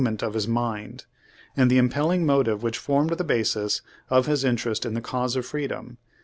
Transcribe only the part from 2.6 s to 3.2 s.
which formed Page